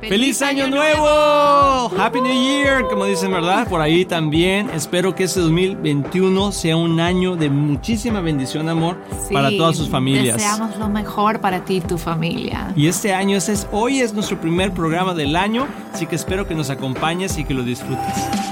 [0.00, 1.90] ¡Feliz, Año, nuevo!
[1.98, 2.86] ¡Happy New Year!
[2.88, 3.68] Como dicen, ¿verdad?
[3.68, 4.70] Por ahí también.
[4.70, 8.96] Espero que este 2021 sea un año de muchísima bendición, amor,
[9.32, 10.36] para todas sus familias.
[10.36, 12.72] Deseamos lo mejor para ti y tu familia.
[12.76, 16.46] Y este año, este es, hoy es nuestro primer programa del año, así que espero
[16.46, 18.51] que nos acompañes y que lo disfrutes.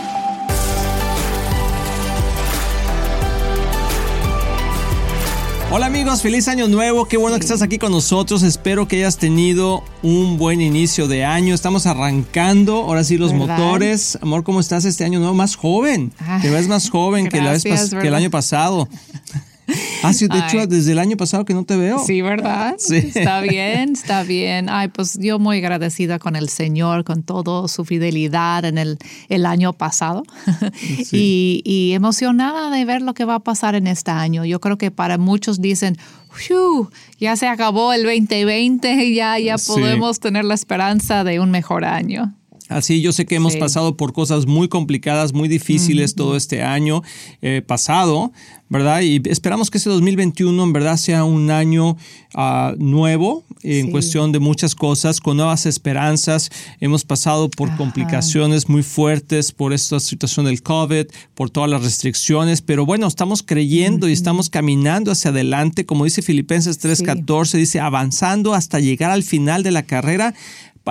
[5.73, 9.18] Hola amigos, feliz año nuevo, qué bueno que estás aquí con nosotros, espero que hayas
[9.18, 14.85] tenido un buen inicio de año, estamos arrancando, ahora sí los motores, amor, ¿cómo estás
[14.85, 15.32] este año nuevo?
[15.32, 16.12] Más joven,
[16.43, 18.89] te ves más joven que, la vez que el año pasado.
[20.03, 21.99] Ah, sí, de hecho, desde el año pasado que no te veo.
[22.05, 22.77] Sí, ¿verdad?
[22.79, 22.97] Sí.
[22.97, 24.69] Está bien, está bien.
[24.69, 28.99] Ay, pues yo muy agradecida con el Señor, con toda su fidelidad en el,
[29.29, 30.23] el año pasado
[31.13, 34.45] y, y, emocionada de ver lo que va a pasar en este año.
[34.45, 35.97] Yo creo que para muchos dicen,
[37.19, 42.34] ya se acabó el 2020, ya, ya podemos tener la esperanza de un mejor año.
[42.70, 47.03] Así, yo sé que hemos pasado por cosas muy complicadas, muy difíciles todo este año
[47.43, 48.31] eh, pasado,
[48.69, 49.01] ¿verdad?
[49.01, 51.97] Y esperamos que ese 2021 en verdad sea un año
[52.33, 56.51] ah, nuevo en cuestión de muchas cosas, con nuevas esperanzas.
[56.79, 62.62] Hemos pasado por complicaciones muy fuertes por esta situación del COVID, por todas las restricciones,
[62.62, 68.55] pero bueno, estamos creyendo y estamos caminando hacia adelante, como dice Filipenses 3:14, dice, avanzando
[68.55, 70.34] hasta llegar al final de la carrera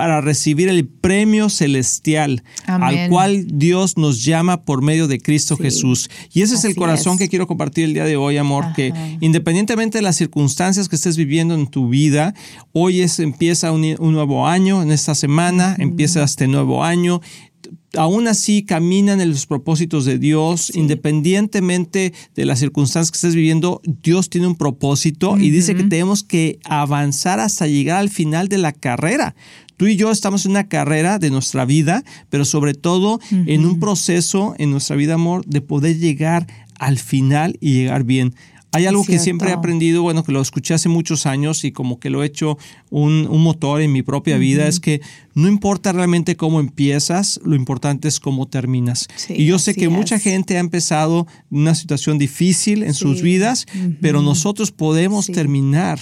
[0.00, 6.08] para recibir el premio celestial al cual Dios nos llama por medio de Cristo Jesús.
[6.32, 9.98] Y ese es el corazón que quiero compartir el día de hoy, amor, que independientemente
[9.98, 12.32] de las circunstancias que estés viviendo en tu vida,
[12.72, 17.20] hoy es, empieza un, nuevo año, en esta semana empieza este nuevo año.
[17.94, 23.82] Aún así caminan en los propósitos de Dios, independientemente de las circunstancias que estés viviendo,
[23.84, 28.56] Dios tiene un propósito y dice que tenemos que avanzar hasta llegar al final de
[28.56, 29.34] la carrera.
[29.80, 33.80] Tú y yo estamos en una carrera de nuestra vida, pero sobre todo en un
[33.80, 36.46] proceso en nuestra vida, amor, de poder llegar
[36.78, 38.34] al final y llegar bien.
[38.72, 41.98] Hay algo que siempre he aprendido, bueno, que lo escuché hace muchos años y como
[41.98, 42.58] que lo he hecho
[42.90, 45.00] un, motor en mi propia vida, es que
[45.32, 49.08] no importa realmente cómo empiezas, lo importante es cómo terminas.
[49.30, 53.64] y yo sé que mucha gente ha empezado una situación difícil en sus vidas,
[54.02, 55.98] pero nosotros podemos terminar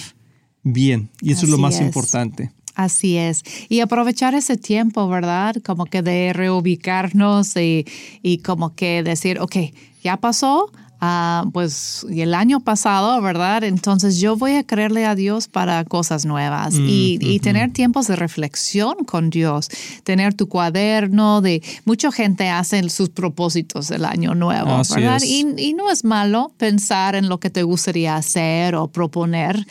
[0.63, 2.51] bien y eso es lo más importante.
[2.79, 3.43] Así es.
[3.67, 5.57] Y aprovechar ese tiempo, ¿verdad?
[5.65, 7.85] Como que de reubicarnos y,
[8.23, 9.57] y como que decir, ok,
[10.01, 10.71] ya pasó,
[11.01, 13.63] Ah, pues el año pasado, ¿verdad?
[13.63, 18.17] Entonces yo voy a creerle a Dios para cosas nuevas y, mm, tener tiempos de
[18.17, 19.69] reflexión con Dios,
[20.03, 25.21] tener tu cuaderno de mucha gente hace sus propósitos del año nuevo, ¿verdad?
[25.23, 29.65] Y, no es malo pensar en lo que te gustaría hacer o proponer,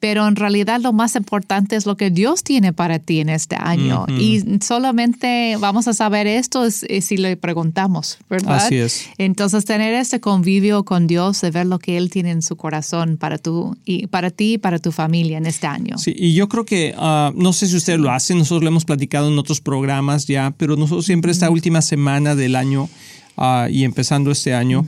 [0.00, 3.56] pero en realidad lo más importante es lo que Dios tiene para ti en este
[3.58, 8.56] año y solamente vamos a saber esto si le preguntamos, ¿verdad?
[8.56, 9.06] Así es.
[9.16, 13.16] Entonces tener este convivio con Dios, de ver lo que Él tiene en su corazón
[13.16, 15.98] para, tu, y para ti y para tu familia en este año.
[15.98, 18.84] Sí, y yo creo que, ah, no sé si ustedes lo hacen, nosotros lo hemos
[18.84, 22.88] platicado en otros programas ya, pero nosotros siempre esta última semana del año
[23.36, 24.84] ah, y empezando este año,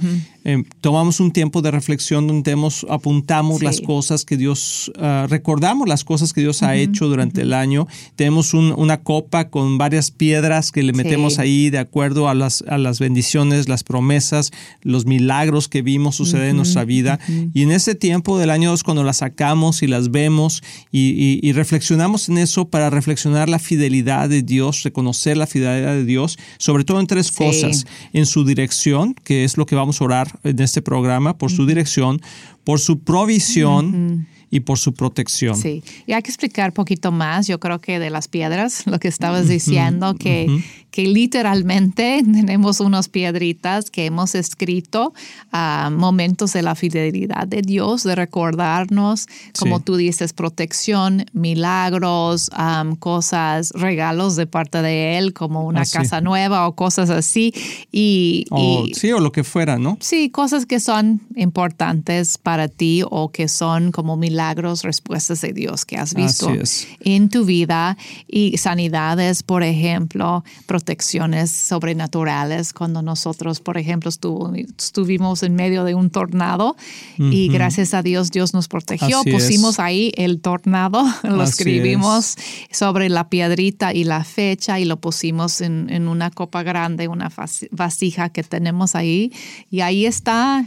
[0.48, 5.88] Em, tomamos un tiempo de reflexión donde hemos, apuntamos las cosas que Dios, ah, recordamos
[5.88, 7.88] las cosas que Dios ha hecho durante el año.
[8.14, 12.78] Tenemos una copa con varias piedras que le metemos ahí de acuerdo a las, a
[12.78, 14.52] las bendiciones, las promesas,
[14.82, 17.18] los milagros que vimos suceder en nuestra vida.
[17.52, 20.62] Y en ese tiempo del año es cuando las sacamos y las vemos
[20.92, 26.38] y, reflexionamos en eso para reflexionar la fidelidad de Dios, reconocer la fidelidad de Dios,
[26.58, 27.84] sobre todo en tres cosas.
[28.12, 31.66] En su dirección, que es lo que vamos a orar en este programa, por su
[31.66, 32.20] dirección,
[32.64, 35.56] por su provisión y por su protección.
[35.56, 39.08] Sí, y hay que explicar poquito más, yo creo que de las piedras, lo que
[39.08, 45.12] estabas diciendo, que, que literalmente tenemos unas piedritas que hemos escrito
[45.52, 49.26] a momentos de la fidelidad de Dios, de recordarnos,
[49.58, 52.50] como tú dices, protección, milagros,
[52.98, 57.52] cosas, regalos de parte de Él, como una casa nueva o cosas así.
[57.92, 58.46] Y,
[58.94, 59.98] sí, o lo que fuera, ¿no?
[60.00, 64.35] Sí, cosas que son importantes para ti o que son como milagros,
[64.82, 66.52] respuestas de Dios que has visto
[67.00, 67.96] en tu vida
[68.28, 76.10] y sanidades, por ejemplo, protecciones sobrenaturales cuando nosotros, por ejemplo, estuvimos en medio de un
[76.10, 76.76] tornado
[77.18, 79.22] y gracias a Dios Dios nos protegió.
[79.24, 82.36] Pusimos ahí el tornado, lo escribimos
[82.70, 87.30] sobre la piedrita y la fecha y lo pusimos en, una copa grande, una
[87.70, 89.32] vasija que tenemos ahí.
[89.70, 90.64] Y ahí está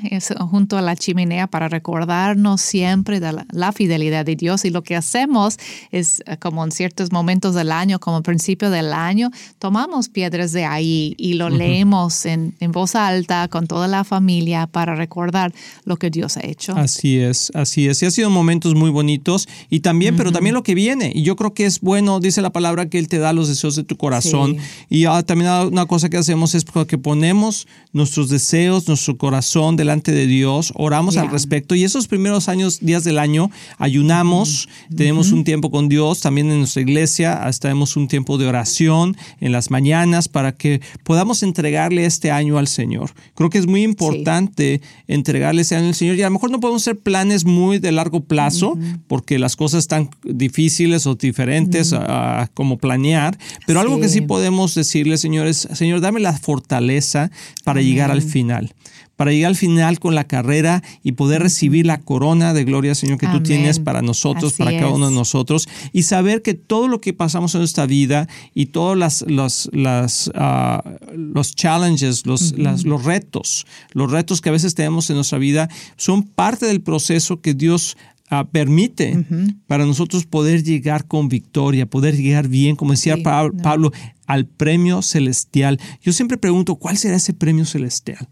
[0.50, 4.95] junto a la chimenea para recordarnos siempre de la fidelidad de Dios y lo que
[4.95, 5.57] hacemos
[5.91, 9.29] es eh, como en ciertos momentos del año, como principio del año,
[9.59, 14.67] tomamos piedras de ahí y lo leemos en, en voz alta con toda la familia
[14.67, 15.53] para recordar
[15.85, 16.73] lo que Dios ha hecho.
[16.75, 18.01] Así es, así es.
[18.01, 21.12] Y ha sido momentos muy bonitos y también, pero también lo que viene.
[21.13, 23.75] Y yo creo que es bueno, dice la palabra, que Él te da los deseos
[23.75, 24.57] de tu corazón.
[24.89, 30.12] Y ah, también una cosa que hacemos es que ponemos nuestros deseos, nuestro corazón delante
[30.12, 35.44] de Dios, oramos al respecto y esos primeros años, días del año, ayunamos, tenemos un
[35.44, 40.28] tiempo con Dios, también en nuestra iglesia, tenemos un tiempo de oración en las mañanas
[40.28, 43.12] para que podamos entregarle este año al Señor.
[43.36, 46.60] Creo que es muy importante entregarle este año al Señor y a lo mejor no
[46.60, 52.50] podemos hacer planes muy de largo plazo porque las cosas están difíciles o diferentes a,
[52.54, 57.31] como planear, pero algo que sí podemos decirle, Señor, es, Señor, dame la fortaleza
[57.63, 58.74] para llegar al final
[59.19, 63.18] para llegar al final con la carrera y poder recibir la corona de gloria, Señor,
[63.18, 67.01] que tú tienes para nosotros, para cada uno de nosotros, y saber que todo lo
[67.01, 73.04] que pasamos en nuestra vida y todos las, los, las, ah, los challenges, los, los
[73.04, 75.68] retos, los retos que a veces tenemos en nuestra vida,
[75.98, 77.98] son parte del proceso que Dios
[78.30, 79.25] ah, permite
[79.68, 83.92] para nosotros poder llegar con victoria, poder llegar bien, como decía Pablo,
[84.27, 85.77] al premio celestial.
[86.01, 88.30] Yo siempre pregunto, ¿cuál será ese premio celestial?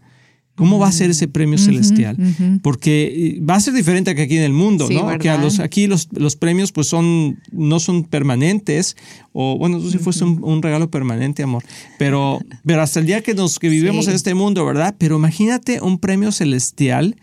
[0.58, 2.16] ¿Cómo va a ser ese premio celestial?
[2.62, 5.16] Porque eh, va a ser diferente que aquí en el mundo, ¿no?
[5.18, 8.96] Que los, aquí los, los, premios pues son, no son permanentes,
[9.32, 11.62] o bueno, tú sí fuese un, regalo permanente, amor,
[11.96, 14.96] pero, pero hasta el día que nos que vivimos en este mundo, ¿verdad?
[14.98, 17.14] Pero imagínate un premio celestial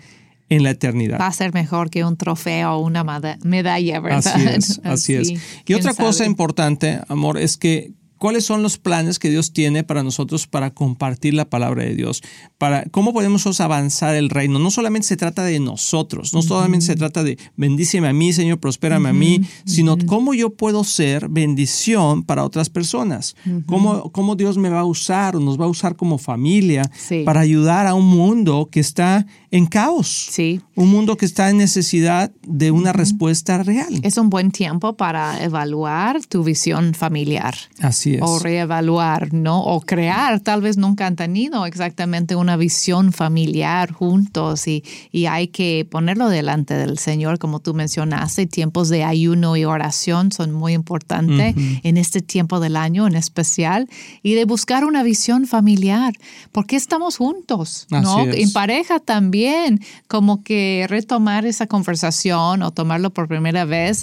[0.47, 1.19] en la eternidad.
[1.19, 3.03] Va a ser mejor que un trofeo o una
[3.43, 4.27] medalla, ¿verdad?
[4.27, 5.33] Así es, así es.
[5.65, 10.03] Y otra cosa importante, amor, es que cuáles son los planes que Dios tiene para
[10.03, 12.21] nosotros para compartir la palabra de Dios,
[12.57, 14.59] para cómo podemos avanzar el reino.
[14.59, 18.59] No solamente se trata de nosotros, no solamente se trata de bendíceme a mí, Señor,
[18.59, 23.35] prospérame a mí, sino cómo yo puedo ser bendición para otras personas.
[23.65, 26.89] cómo, cómo, Dios me va a usar o nos va a usar como familia
[27.25, 30.27] para ayudar a un mundo que está en caos.
[30.31, 30.61] Sí.
[30.75, 33.99] Un mundo que está en necesidad de una respuesta real.
[34.03, 37.55] Es un buen tiempo para evaluar tu visión familiar.
[37.79, 38.21] Así es.
[38.21, 39.63] O reevaluar, ¿no?
[39.63, 40.39] O crear.
[40.39, 46.29] Tal vez nunca han tenido exactamente una visión familiar juntos y, y hay que ponerlo
[46.29, 48.45] delante del Señor, como tú mencionaste.
[48.45, 53.89] Tiempos de ayuno y oración son muy importantes en este tiempo del año en especial
[54.21, 56.13] y de buscar una visión familiar.
[56.51, 57.87] porque estamos juntos?
[57.89, 58.23] ¿no?
[58.23, 64.01] En pareja también como que retomar esa conversación o tomarlo por primera vez,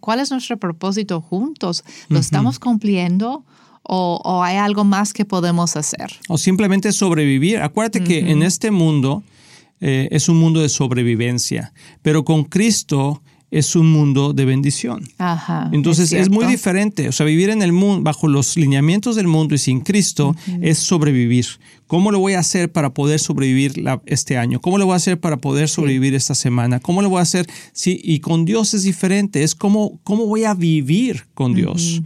[0.00, 1.84] ¿cuál es nuestro propósito juntos?
[2.08, 3.41] ¿Lo estamos cumpliendo?
[3.84, 6.12] O, hay algo más que podemos hacer.
[6.28, 7.58] O simplemente sobrevivir.
[7.58, 9.22] Acuérdate que en este mundo
[9.80, 15.06] eh, es un mundo de sobrevivencia, pero con Cristo es un mundo de bendición.
[15.18, 17.08] Ajá, Entonces es, muy diferente.
[17.08, 20.78] O sea, vivir en el mundo, bajo los lineamientos del mundo y sin Cristo, es
[20.78, 21.46] sobrevivir.
[21.86, 24.58] ¿Cómo lo voy a hacer para poder sobrevivir este año?
[24.58, 26.80] ¿Cómo lo voy a hacer para poder sobrevivir esta semana?
[26.80, 27.46] ¿Cómo lo voy a hacer?
[27.74, 29.42] Sí, y con Dios es diferente.
[29.42, 32.00] Es cómo, cómo voy a vivir con Dios.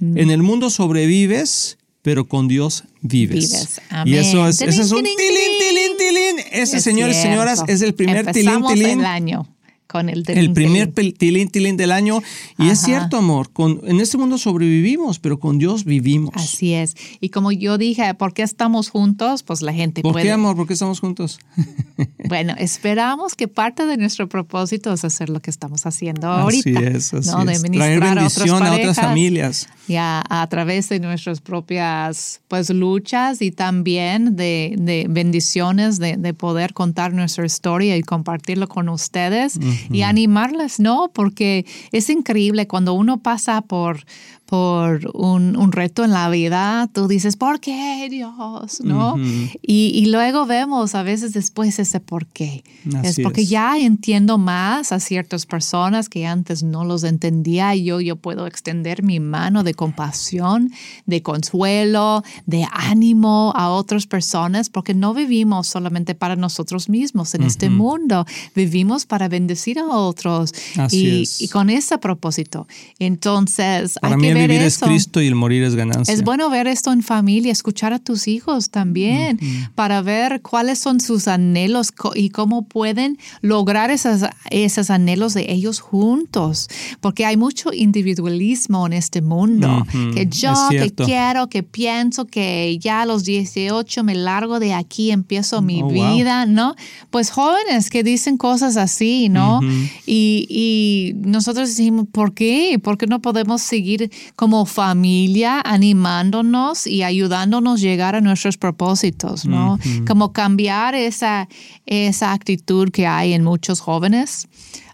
[0.00, 3.50] En el mundo sobrevives, pero con Dios vives.
[3.50, 3.80] vives.
[4.04, 6.46] Y eso es, ese es un tilín, tilín, tilín.
[6.52, 9.00] Ese, señores y señoras, es el primer tilín, tilín.
[9.00, 9.48] el año
[9.92, 12.22] con el El primer tilín, tilín del año.
[12.58, 16.32] Y es cierto, amor, con, en este mundo sobrevivimos, pero con Dios vivimos.
[16.34, 16.96] Así es.
[17.20, 19.42] Y como yo dije, ¿por qué estamos juntos?
[19.42, 20.56] Pues la gente ¿Por qué, amor?
[20.56, 21.38] ¿Por qué estamos juntos?
[22.28, 26.70] bueno, esperamos que parte de nuestro propósito es hacer lo que estamos haciendo ahorita.
[26.70, 27.44] Así es, así ¿no?
[27.44, 29.68] De Traer bendición a, otras familias.
[29.88, 36.32] Ya a, través de nuestras propias pues luchas y también de, de bendiciones de, de,
[36.32, 39.58] poder contar nuestra historia y compartirlo con ustedes
[39.90, 41.10] y animarles, ¿no?
[41.12, 44.04] Porque es increíble cuando uno pasa por,
[44.52, 48.82] por un, reto en la vida, tú dices, ¿por qué Dios?
[48.84, 49.16] ¿No?
[49.62, 52.62] y, luego vemos a veces después ese por qué.
[53.02, 58.02] es porque ya entiendo más a ciertas personas que antes no los entendía y yo,
[58.02, 60.70] yo puedo extender mi mano de compasión,
[61.06, 67.44] de consuelo, de ánimo a otras personas, porque no vivimos solamente para nosotros mismos en
[67.44, 70.52] este mundo, vivimos para bendecir a otros
[70.90, 72.66] y, y, con ese propósito.
[72.98, 76.12] Entonces, hay que ver vivir es Cristo y el morir es ganancia.
[76.12, 79.38] Es bueno ver esto en familia, escuchar a tus hijos también,
[79.74, 85.80] para ver cuáles son sus anhelos y cómo pueden lograr esos, esos anhelos de ellos
[85.80, 86.68] juntos.
[87.00, 89.86] Porque hay mucho individualismo en este mundo.
[90.14, 95.10] Que yo, que quiero, que pienso que ya a los 18 me largo de aquí,
[95.10, 96.74] empiezo mi oh, vida, ¿no?
[97.10, 99.60] Pues jóvenes que dicen cosas así, ¿no?
[100.06, 102.80] Y, y, nosotros decimos, ¿por qué?
[102.82, 109.44] ¿Por qué no podemos seguir como familia animándonos y ayudándonos a llegar a nuestros propósitos,
[109.46, 109.78] ¿no?
[110.06, 111.48] Como cambiar esa,
[111.86, 114.48] esa actitud que hay en muchos jóvenes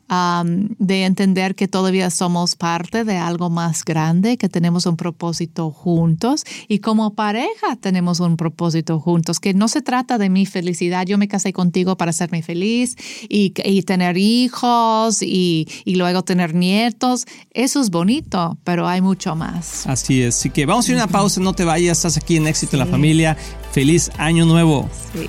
[0.08, 6.44] de entender que todavía somos parte de algo más grande, que tenemos un propósito juntos.
[6.66, 11.18] Y como pareja tenemos un propósito juntos, que no se trata de mi felicidad, yo
[11.18, 12.96] me casé contigo para hacerme feliz
[13.28, 13.50] y,
[13.82, 19.86] tener hijos y, luego tener nietos, eso es bonito, pero hay mucho más.
[19.86, 22.36] Así es, así que vamos a ir a una pausa, no te vayas, estás aquí
[22.36, 23.36] en Éxito en la Familia,
[23.72, 24.88] feliz año nuevo.
[25.12, 25.28] Sí.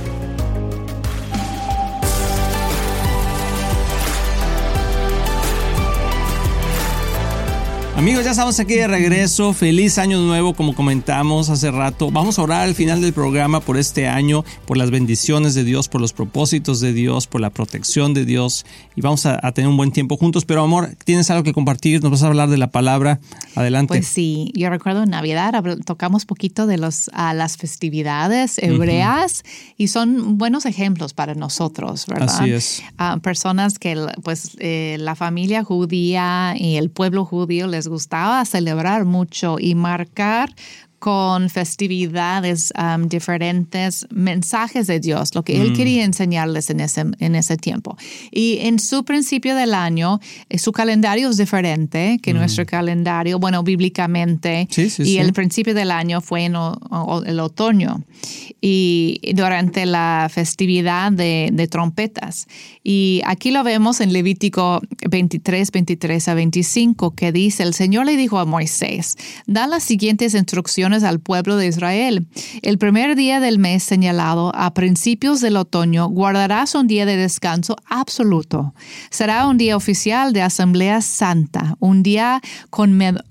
[8.01, 9.53] Amigos, ya estamos aquí de regreso.
[9.53, 12.09] Feliz año nuevo, como comentamos hace rato.
[12.09, 15.87] Vamos a orar al final del programa por este año, por las bendiciones de Dios,
[15.87, 18.65] por los propósitos de Dios, por la protección de Dios.
[18.95, 20.45] Y vamos a, tener un buen tiempo juntos.
[20.45, 22.01] Pero amor, ¿tienes algo que compartir?
[22.01, 23.19] ¿Nos vas a hablar de la palabra?
[23.53, 23.89] Adelante.
[23.89, 25.53] Pues sí, yo recuerdo en Navidad
[25.85, 29.43] tocamos poquito de los, a las festividades hebreas
[29.77, 32.41] y son buenos ejemplos para nosotros, ¿verdad?
[32.41, 32.83] Así es.
[33.21, 39.57] personas que pues eh, la familia judía y el pueblo judío les gustaba celebrar mucho
[39.59, 40.49] y marcar
[41.01, 45.75] con festividades um, diferentes, mensajes de Dios, lo que Él mm.
[45.75, 47.97] quería enseñarles en ese, en ese tiempo.
[48.29, 52.37] Y en su principio del año, eh, su calendario es diferente que mm.
[52.37, 54.67] nuestro calendario, bueno, bíblicamente.
[54.99, 58.03] y el principio del año fue en el otoño
[58.61, 62.45] y durante la festividad de, de, trompetas.
[62.83, 68.17] Y aquí lo vemos en Levítico 23, 23 a 25, que dice, el Señor le
[68.17, 69.17] dijo a Moisés,
[69.47, 72.27] da las siguientes instrucciones al pueblo de Israel.
[72.61, 77.75] El primer día del mes señalado, a principios del otoño, guardarás un día de descanso
[77.85, 78.73] absoluto.
[79.09, 83.30] Será un día oficial de Asamblea Santa, un día conmemorado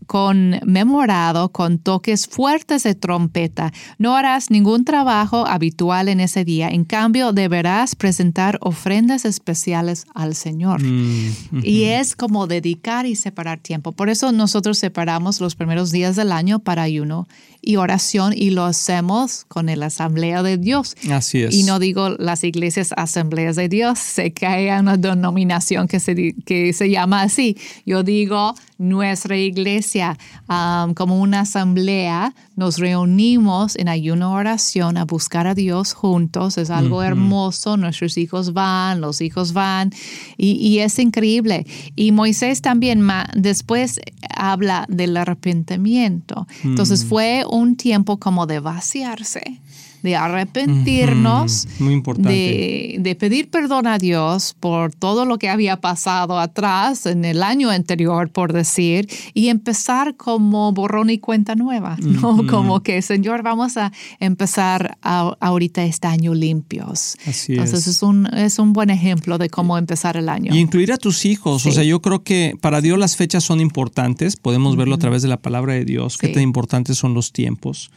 [1.52, 3.72] con toques fuertes de trompeta.
[3.96, 6.68] No harás ningún trabajo habitual en ese día.
[6.68, 10.82] En cambio, deberás presentar ofrendas especiales al Señor.
[10.82, 13.92] Mm, y es como dedicar y separar tiempo.
[13.92, 17.28] Por eso nosotros separamos los primeros días del año para ayuno
[17.62, 20.96] y oración y lo hacemos con el Asamblea de Dios.
[21.10, 21.54] Así es.
[21.54, 26.34] Y no digo las iglesias Asambleas de Dios, sé que hay una denominación que se,
[26.44, 27.56] que se llama así.
[27.84, 30.16] Yo digo nuestra iglesia
[30.48, 36.56] um, como una asamblea, nos reunimos en ayuno oración a buscar a Dios juntos.
[36.56, 37.76] Es algo hermoso.
[37.76, 39.92] Nuestros hijos van, los hijos van
[40.38, 41.66] y, es increíble.
[41.94, 44.00] Y Moisés también después
[44.34, 46.46] habla del arrepentimiento.
[46.64, 47.08] Entonces mm.
[47.08, 49.60] fue un tiempo como de vaciarse
[50.02, 52.30] de arrepentirnos, Muy importante.
[52.30, 57.42] De, de, pedir perdón a Dios por todo lo que había pasado atrás en el
[57.42, 62.46] año anterior, por decir, y empezar como borrón y cuenta nueva, ¿no?
[62.50, 67.16] Como que, Señor, vamos a empezar ahorita este año limpios.
[67.26, 68.02] Así Entonces es.
[68.02, 70.54] un, es un buen ejemplo de cómo empezar el año.
[70.54, 71.66] Y incluir a tus hijos.
[71.66, 74.36] O sea, yo creo que para Dios las fechas son importantes.
[74.36, 77.90] Podemos verlo a través de la palabra de Dios, qué tan importantes son los tiempos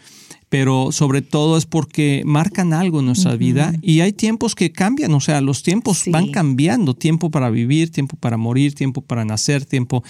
[0.53, 5.11] pero sobre todo es porque marcan algo en nuestra vida y hay tiempos que cambian,
[5.15, 9.65] o sea, los tiempos van cambiando, tiempo para vivir, tiempo para morir, tiempo para nacer,
[9.65, 10.03] tiempo,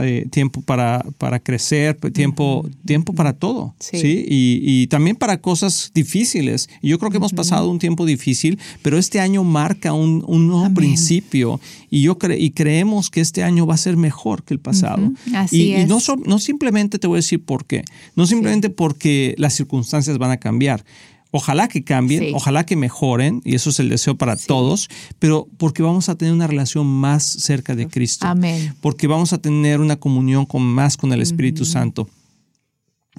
[0.00, 4.26] eh, tiempo para, para crecer, tiempo, tiempo para todo, ¿sí?
[4.28, 6.68] Y, también para cosas difíciles.
[6.82, 10.74] Y yo creo que hemos pasado un tiempo difícil, pero este año marca un, nuevo
[10.74, 15.12] principio y yo y creemos que este año va a ser mejor que el pasado.
[15.34, 17.84] Así y, no, no simplemente te voy a decir por qué,
[18.16, 20.84] no simplemente porque las circunstancias van a cambiar.
[21.30, 25.82] Ojalá que cambien, ojalá que mejoren, y eso es el deseo para todos, pero porque
[25.82, 28.26] vamos a tener una relación más cerca de Cristo.
[28.26, 28.74] Amén.
[28.80, 32.08] Porque vamos a tener una comunión con, más con el Espíritu Santo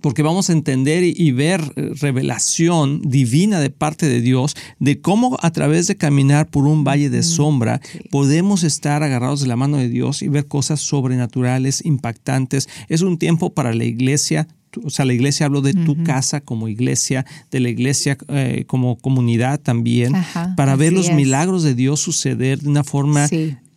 [0.02, 5.38] porque vamos a entender y ver eh, revelación divina de parte de Dios de cómo
[5.42, 9.78] a través de caminar por un valle de sombra podemos estar agarrados de la mano
[9.78, 12.70] de Dios y ver cosas sobrenaturales, impactantes.
[12.88, 14.48] Es un tiempo para la iglesia
[14.84, 18.98] o sea, la iglesia hablo de tu casa como iglesia, de la iglesia eh, como
[18.98, 20.14] comunidad también,
[20.56, 23.28] para ver los milagros de Dios suceder de una forma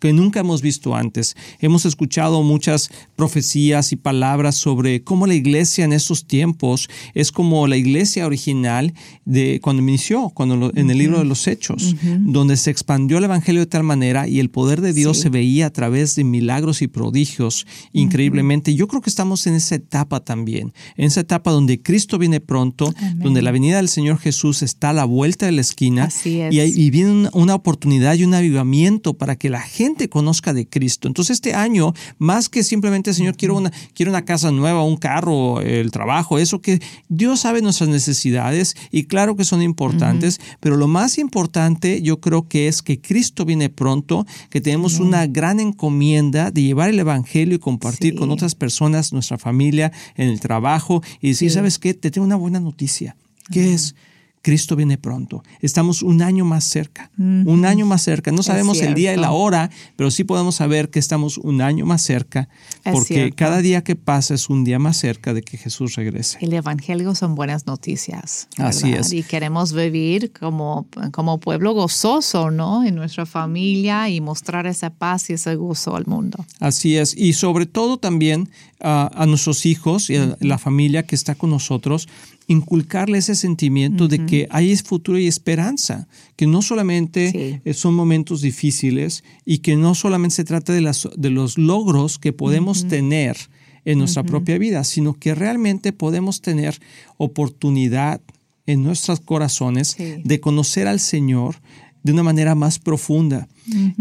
[0.02, 1.36] que nunca hemos visto antes.
[1.60, 7.68] Hemos escuchado muchas profecías y palabras sobre cómo la iglesia en estos tiempos es como
[7.68, 8.94] la iglesia original
[9.24, 13.60] de cuando inició, cuando en el libro de los Hechos, donde se expandió el evangelio
[13.60, 16.88] de tal manera y el poder de Dios se veía a través de milagros y
[16.88, 18.74] prodigios increíblemente.
[18.74, 22.92] Yo creo que estamos en esa etapa también, en esa etapa donde Cristo viene pronto,
[23.18, 26.90] donde la venida del Señor Jesús está a la vuelta de la esquina y, y,
[26.90, 31.08] viene una oportunidad y un avivamiento para que la gente conozca de Cristo.
[31.08, 35.60] Entonces este año, más que simplemente, Señor, quiero una, quiero una casa nueva, un carro,
[35.60, 40.88] el trabajo, eso que Dios sabe nuestras necesidades y claro que son importantes, pero lo
[40.88, 46.50] más importante yo creo que es que Cristo viene pronto, que tenemos una gran encomienda
[46.50, 51.28] de llevar el Evangelio y compartir con otras personas, nuestra familia, en el trabajo y
[51.28, 51.94] decir, ¿sabes qué?
[51.94, 53.16] Te tengo una buena noticia.
[53.50, 53.94] ¿Qué es?
[54.42, 55.44] Cristo viene pronto.
[55.60, 58.32] Estamos un año más cerca, un año más cerca.
[58.32, 61.86] No sabemos el día y la hora, pero sí podemos saber que estamos un año
[61.86, 62.48] más cerca,
[62.84, 66.38] porque cada día que pasa es un día más cerca de que Jesús regrese.
[66.40, 68.48] El Evangelio son buenas noticias.
[68.58, 69.12] Así es.
[69.12, 72.84] Y queremos vivir como, como pueblo gozoso, ¿no?
[72.84, 76.44] En nuestra familia y mostrar esa paz y ese gozo al mundo.
[76.58, 77.16] Así es.
[77.16, 82.08] Y sobre todo también a nuestros hijos y a la familia que está con nosotros,
[82.46, 88.40] inculcarle ese sentimiento de que hay futuro y esperanza, que no solamente eh, son momentos
[88.40, 93.36] difíciles y que no solamente se trata de, las, de los logros que podemos tener
[93.84, 96.78] en nuestra propia vida, sino que realmente podemos tener
[97.16, 98.20] oportunidad
[98.66, 101.56] en nuestros corazones de conocer al Señor
[102.02, 103.48] de una manera más profunda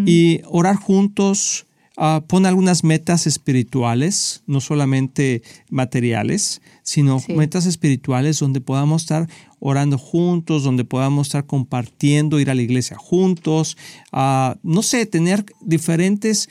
[0.06, 1.66] y orar juntos,
[2.02, 10.00] Uh, pon algunas metas espirituales, no solamente materiales, sino metas espirituales donde podamos estar orando
[10.00, 13.78] juntos, donde podamos estar compartiendo, ir a la iglesia juntos,
[14.14, 16.50] uh, no sé, tener diferentes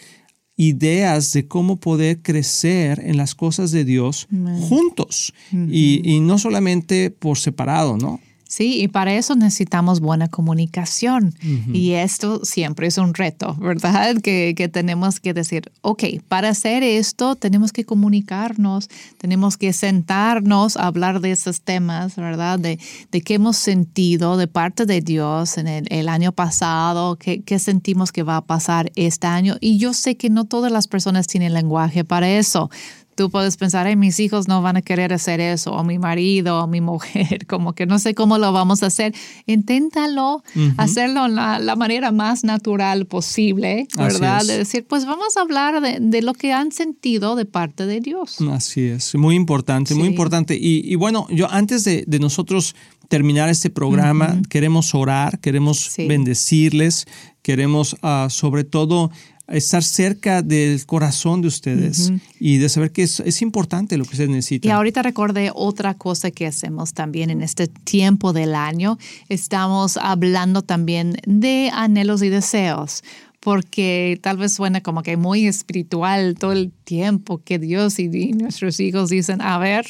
[0.54, 4.28] ideas de cómo poder crecer en las cosas de Dios
[4.68, 5.34] juntos.
[5.52, 8.20] Y, y no solamente por separado, ¿no?
[8.50, 11.32] Sí, y para eso necesitamos buena comunicación.
[11.72, 14.16] Y esto siempre es un reto, ¿verdad?
[14.20, 20.76] Que, que, tenemos que decir, ok, para hacer esto tenemos que comunicarnos, tenemos que sentarnos
[20.76, 22.58] a hablar de esos temas, ¿verdad?
[22.58, 22.80] De,
[23.12, 27.60] de qué hemos sentido de parte de Dios en el, el año pasado, qué, qué,
[27.60, 29.58] sentimos que va a pasar este año.
[29.60, 32.68] Y yo sé que no todas las personas tienen lenguaje para eso
[33.14, 36.64] tú puedes pensar, Ay, mis hijos no van a querer hacer eso, o mi marido,
[36.64, 39.14] o mi mujer, como que no sé cómo lo vamos a hacer.
[39.46, 40.42] Inténtalo,
[40.76, 44.44] hacerlo en la, manera más natural posible, ¿verdad?
[44.44, 48.38] De decir, pues vamos a hablar de, lo que han sentido de parte de Dios.
[48.52, 50.58] Así es, muy importante, muy importante.
[50.60, 52.74] Y, bueno, yo antes de, nosotros
[53.08, 57.06] terminar este programa, queremos orar, queremos bendecirles,
[57.42, 59.10] queremos uh, sobre todo
[59.50, 64.16] estar cerca del corazón de ustedes y de saber que es, es, importante lo que
[64.16, 64.68] se necesita.
[64.68, 68.98] Y ahorita recordé otra cosa que hacemos también en este tiempo del año.
[69.28, 73.02] Estamos hablando también de anhelos y deseos
[73.40, 78.78] porque tal vez suena como que muy espiritual todo el tiempo que Dios y, nuestros
[78.80, 79.86] hijos dicen, a ver,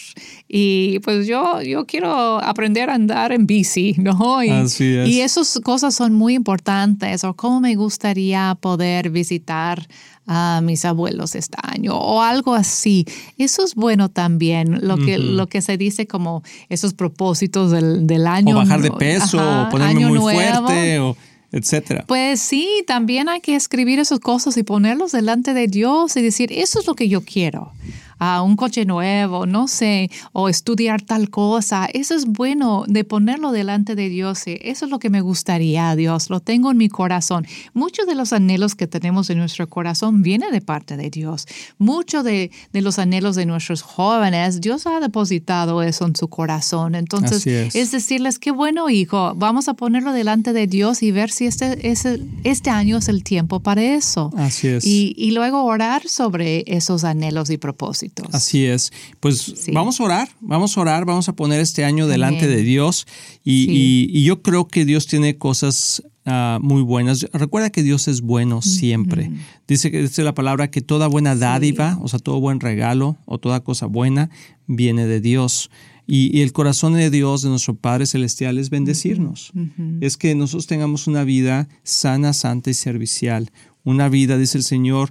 [0.49, 4.43] y pues yo, yo quiero aprender a andar en bici, ¿no?
[4.45, 5.09] Y, Así es.
[5.09, 9.85] y esas cosas son muy importantes, o cómo me gustaría poder visitar
[10.27, 13.05] a mis abuelos este año o algo así.
[13.37, 18.29] Eso es bueno también, lo que, lo que se dice como esos propósitos del, del
[18.29, 18.55] año.
[18.55, 21.17] O bajar de peso, o ponerme muy fuerte, o
[21.53, 22.05] etcétera.
[22.07, 26.53] Pues sí, también hay que escribir esas cosas y ponerlos delante de Dios y decir,
[26.53, 27.73] eso es lo que yo quiero
[28.21, 31.89] a un coche nuevo, no sé, o estudiar tal cosa.
[31.93, 34.43] Eso es bueno de ponerlo delante de Dios.
[34.45, 36.29] Eso es lo que me gustaría, Dios.
[36.29, 37.47] Lo tengo en mi corazón.
[37.73, 41.47] Muchos de los anhelos que tenemos en nuestro corazón vienen de parte de Dios.
[41.79, 46.95] Muchos de, los anhelos de nuestros jóvenes, Dios ha depositado eso en su corazón.
[46.95, 47.91] Entonces, es.
[47.91, 52.21] decirles, qué bueno, hijo, vamos a ponerlo delante de Dios y ver si este, este,
[52.45, 54.31] este año es el tiempo para eso.
[54.37, 54.85] Así es.
[54.85, 58.10] Y, y luego orar sobre esos anhelos y propósitos.
[58.33, 58.93] Así es.
[59.21, 63.07] Pues vamos a orar, vamos a orar, vamos a poner este año delante de Dios
[63.45, 67.27] y, yo creo que Dios tiene cosas ah, muy buenas.
[67.33, 69.31] Recuerda que Dios es bueno siempre.
[69.67, 73.39] Dice que dice la palabra que toda buena dádiva, o sea, todo buen regalo o
[73.39, 74.31] toda cosa buena
[74.67, 75.71] viene de Dios.
[76.13, 79.53] Y, el corazón de Dios, de nuestro Padre Celestial, es bendecirnos.
[80.01, 83.53] Es que nosotros tengamos una vida sana, santa y servicial.
[83.85, 85.11] Una vida, dice el Señor,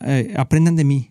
[0.00, 1.10] eh, aprendan de mí,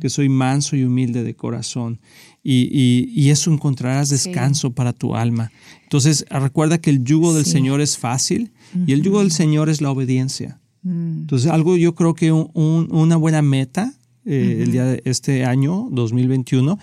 [0.00, 2.00] que soy manso y humilde de corazón.
[2.44, 5.52] Y, eso encontrarás descanso para tu alma.
[5.84, 8.52] Entonces, recuerda que el yugo del Señor es fácil
[8.86, 10.60] y el yugo del Señor es la obediencia.
[10.82, 11.20] Mm.
[11.20, 16.78] Entonces, algo yo creo que una buena meta eh, el día de este año 2021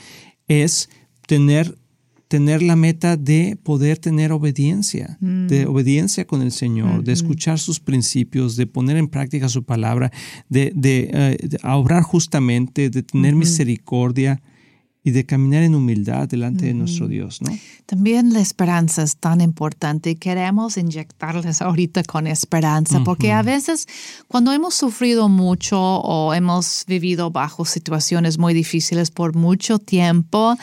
[0.48, 0.90] es
[1.26, 1.78] tener,
[2.30, 5.70] tener la meta de poder tener obediencia, de mm.
[5.70, 10.12] obediencia con el Señor, de escuchar sus principios, de poner en práctica su palabra,
[10.48, 14.42] de, de, eh, obrar justamente, de tener misericordia
[15.04, 17.50] y de caminar en humildad delante de nuestro Dios, ¿no?
[17.88, 23.88] También la esperanza es tan importante y queremos inyectarles ahorita con esperanza, porque a veces
[24.28, 30.56] cuando hemos sufrido mucho o hemos vivido bajo situaciones muy difíciles por mucho tiempo,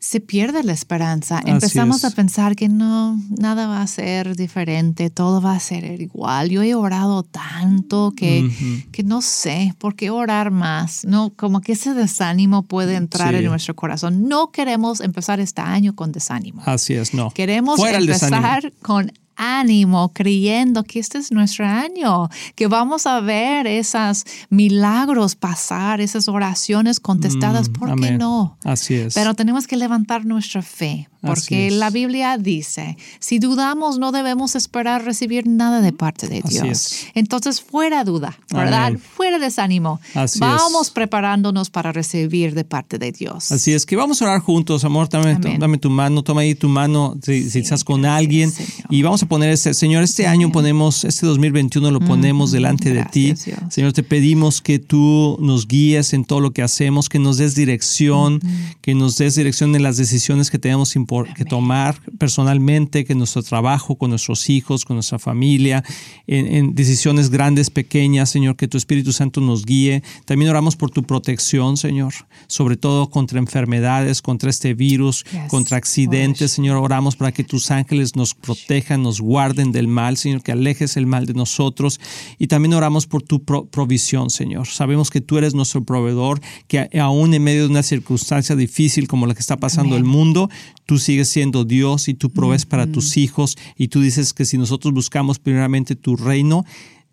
[0.00, 1.42] se pierde la esperanza.
[1.44, 6.48] Empezamos a pensar que no, nada va a ser diferente, todo va a ser igual.
[6.48, 8.50] Yo he orado tanto que,
[8.92, 11.04] que no sé por qué orar más.
[11.04, 14.26] No, como que ese desánimo puede entrar en nuestro corazón.
[14.26, 16.62] No queremos empezar este año con desánimo.
[16.64, 17.30] Así es, no.
[17.30, 24.24] Queremos empezar con ánimo, creyendo que este es nuestro año, que vamos a ver esos
[24.48, 28.58] milagros pasar, esas oraciones contestadas, mm, ¿por qué no?
[28.64, 29.14] Así es.
[29.14, 35.04] Pero tenemos que levantar nuestra fe, porque la Biblia dice, si dudamos no debemos esperar
[35.04, 37.06] recibir nada de parte de Dios.
[37.14, 38.94] Entonces, fuera duda, ¿verdad?
[38.98, 40.00] Fuera desánimo.
[40.38, 43.52] vamos preparándonos para recibir de parte de Dios.
[43.52, 46.68] Así es, que vamos a orar juntos, amor, dame, dame tu mano, toma ahí tu
[46.68, 48.52] mano si, estás con alguien
[48.88, 53.04] y vamos a poner este, Señor, este año ponemos, este 2021 lo ponemos delante de
[53.04, 53.34] ti.
[53.68, 57.54] Señor, te pedimos que tú nos guíes en todo lo que hacemos, que nos des
[57.54, 58.40] dirección,
[58.80, 60.96] que nos des dirección en las decisiones que tenemos
[61.34, 65.82] que tomar personalmente, que nuestro trabajo, con nuestros hijos, con nuestra familia,
[66.26, 70.02] en, decisiones grandes, pequeñas, Señor, que tu Espíritu Santo nos guíe.
[70.24, 72.14] También oramos por tu protección, Señor,
[72.46, 76.76] sobre todo contra enfermedades, contra este virus, contra accidentes, Señor.
[76.76, 81.06] Oramos para que tus ángeles nos protejan, nos guarden del mal, Señor, que alejes el
[81.06, 82.00] mal de nosotros.
[82.38, 84.68] Y también oramos por tu provisión, Señor.
[84.68, 89.26] Sabemos que tú eres nuestro proveedor, que aún en medio de una circunstancia difícil como
[89.26, 90.48] la que está pasando el mundo,
[90.86, 93.56] tú sigues siendo Dios y tú provees para tus hijos.
[93.76, 96.64] Y tú dices que si nosotros buscamos primeramente tu reino,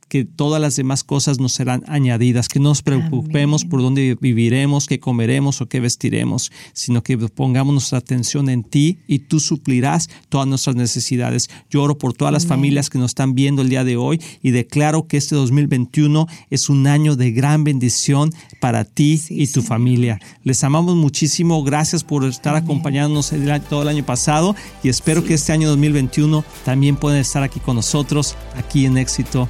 [0.08, 4.88] que todas las demás cosas nos serán añadidas, que no nos preocupemos por dónde viviremos,
[4.88, 10.10] qué comeremos o qué vestiremos, sino que pongamos nuestra atención en ti y tú suplirás
[10.30, 11.50] todas nuestras necesidades.
[11.70, 14.52] Yo oro por todas las familias que nos están viendo el día de hoy y
[14.52, 20.20] declaro que este 2021 es un año de gran bendición para ti y tu familia.
[20.44, 23.34] Les amamos muchísimo, gracias por estar acompañándonos
[23.70, 27.76] todo el año pasado y espero que este año 2021 también puedan estar aquí con
[27.76, 29.50] nosotros, aquí en Éxito